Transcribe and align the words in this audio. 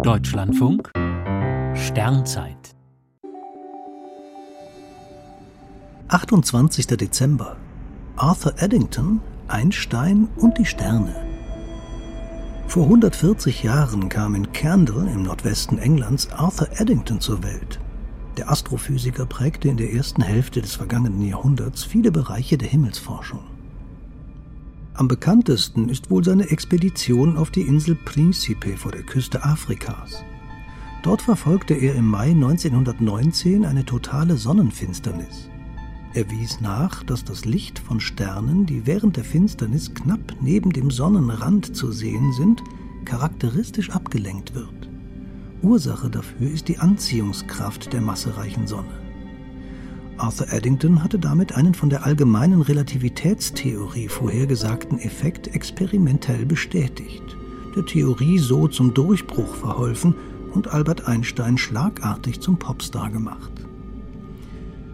Deutschlandfunk 0.00 0.90
Sternzeit 1.74 2.74
28. 6.08 6.86
Dezember 6.86 7.56
Arthur 8.16 8.54
Eddington, 8.56 9.20
Einstein 9.46 10.28
und 10.36 10.58
die 10.58 10.64
Sterne. 10.64 11.14
Vor 12.66 12.84
140 12.84 13.62
Jahren 13.62 14.08
kam 14.08 14.34
in 14.34 14.50
Candle 14.52 15.08
im 15.12 15.22
Nordwesten 15.24 15.78
Englands 15.78 16.32
Arthur 16.32 16.68
Eddington 16.80 17.20
zur 17.20 17.44
Welt. 17.44 17.78
Der 18.38 18.50
Astrophysiker 18.50 19.26
prägte 19.26 19.68
in 19.68 19.76
der 19.76 19.92
ersten 19.92 20.22
Hälfte 20.22 20.62
des 20.62 20.74
vergangenen 20.74 21.22
Jahrhunderts 21.22 21.84
viele 21.84 22.10
Bereiche 22.10 22.58
der 22.58 22.68
Himmelsforschung. 22.68 23.44
Am 24.94 25.08
bekanntesten 25.08 25.88
ist 25.88 26.10
wohl 26.10 26.22
seine 26.22 26.50
Expedition 26.50 27.38
auf 27.38 27.50
die 27.50 27.62
Insel 27.62 27.94
Principe 27.94 28.76
vor 28.76 28.92
der 28.92 29.02
Küste 29.02 29.42
Afrikas. 29.42 30.22
Dort 31.02 31.22
verfolgte 31.22 31.72
er 31.72 31.94
im 31.94 32.06
Mai 32.06 32.30
1919 32.30 33.64
eine 33.64 33.86
totale 33.86 34.36
Sonnenfinsternis. 34.36 35.48
Er 36.12 36.30
wies 36.30 36.60
nach, 36.60 37.02
dass 37.04 37.24
das 37.24 37.46
Licht 37.46 37.78
von 37.78 38.00
Sternen, 38.00 38.66
die 38.66 38.86
während 38.86 39.16
der 39.16 39.24
Finsternis 39.24 39.94
knapp 39.94 40.36
neben 40.42 40.70
dem 40.70 40.90
Sonnenrand 40.90 41.74
zu 41.74 41.90
sehen 41.90 42.34
sind, 42.34 42.62
charakteristisch 43.06 43.90
abgelenkt 43.90 44.54
wird. 44.54 44.90
Ursache 45.62 46.10
dafür 46.10 46.50
ist 46.50 46.68
die 46.68 46.78
Anziehungskraft 46.78 47.94
der 47.94 48.02
massereichen 48.02 48.66
Sonne. 48.66 49.00
Arthur 50.22 50.52
Eddington 50.52 51.02
hatte 51.02 51.18
damit 51.18 51.56
einen 51.56 51.74
von 51.74 51.90
der 51.90 52.06
allgemeinen 52.06 52.62
Relativitätstheorie 52.62 54.06
vorhergesagten 54.06 55.00
Effekt 55.00 55.48
experimentell 55.48 56.46
bestätigt, 56.46 57.24
der 57.74 57.84
Theorie 57.84 58.38
so 58.38 58.68
zum 58.68 58.94
Durchbruch 58.94 59.56
verholfen 59.56 60.14
und 60.54 60.68
Albert 60.68 61.08
Einstein 61.08 61.58
schlagartig 61.58 62.40
zum 62.40 62.56
Popstar 62.56 63.10
gemacht. 63.10 63.50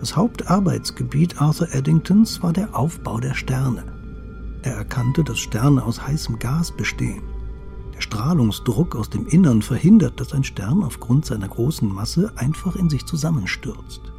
Das 0.00 0.16
Hauptarbeitsgebiet 0.16 1.40
Arthur 1.40 1.72
Eddingtons 1.72 2.42
war 2.42 2.52
der 2.52 2.76
Aufbau 2.76 3.20
der 3.20 3.34
Sterne. 3.34 3.84
Er 4.62 4.74
erkannte, 4.74 5.22
dass 5.22 5.38
Sterne 5.38 5.84
aus 5.84 6.04
heißem 6.04 6.40
Gas 6.40 6.72
bestehen. 6.72 7.22
Strahlungsdruck 8.00 8.96
aus 8.96 9.08
dem 9.08 9.28
Innern 9.28 9.62
verhindert, 9.62 10.18
dass 10.18 10.32
ein 10.32 10.42
Stern 10.42 10.82
aufgrund 10.82 11.26
seiner 11.26 11.46
großen 11.46 11.88
Masse 11.88 12.32
einfach 12.34 12.74
in 12.74 12.90
sich 12.90 13.06
zusammenstürzt. 13.06 14.12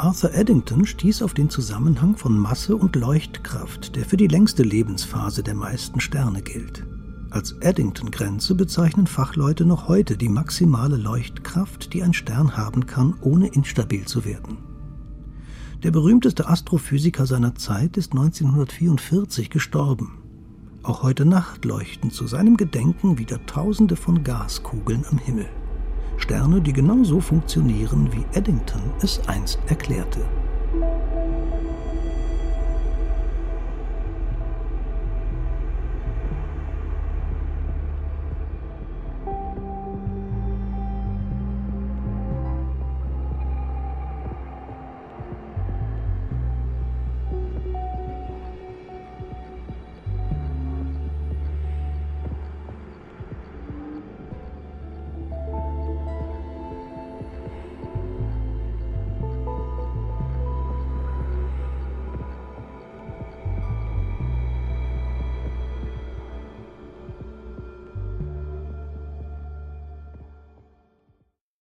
Arthur 0.00 0.32
Eddington 0.32 0.86
stieß 0.86 1.20
auf 1.20 1.34
den 1.34 1.50
Zusammenhang 1.50 2.16
von 2.16 2.38
Masse 2.38 2.74
und 2.74 2.96
Leuchtkraft, 2.96 3.96
der 3.96 4.06
für 4.06 4.16
die 4.16 4.28
längste 4.28 4.62
Lebensphase 4.62 5.42
der 5.42 5.54
meisten 5.54 6.00
Sterne 6.00 6.40
gilt. 6.40 6.86
Als 7.28 7.52
Eddington-Grenze 7.60 8.54
bezeichnen 8.54 9.06
Fachleute 9.06 9.66
noch 9.66 9.88
heute 9.88 10.16
die 10.16 10.30
maximale 10.30 10.96
Leuchtkraft, 10.96 11.92
die 11.92 12.02
ein 12.02 12.14
Stern 12.14 12.56
haben 12.56 12.86
kann, 12.86 13.12
ohne 13.20 13.48
instabil 13.48 14.06
zu 14.06 14.24
werden. 14.24 14.56
Der 15.82 15.90
berühmteste 15.90 16.48
Astrophysiker 16.48 17.26
seiner 17.26 17.54
Zeit 17.56 17.98
ist 17.98 18.12
1944 18.12 19.50
gestorben. 19.50 20.16
Auch 20.82 21.02
heute 21.02 21.26
Nacht 21.26 21.66
leuchten 21.66 22.10
zu 22.10 22.26
seinem 22.26 22.56
Gedenken 22.56 23.18
wieder 23.18 23.44
Tausende 23.44 23.96
von 23.96 24.24
Gaskugeln 24.24 25.04
am 25.10 25.18
Himmel. 25.18 25.50
Sterne, 26.16 26.62
die 26.62 26.72
genauso 26.72 27.20
funktionieren, 27.20 28.08
wie 28.12 28.24
Eddington 28.32 28.80
es 29.02 29.20
einst 29.28 29.58
erklärte. 29.66 30.20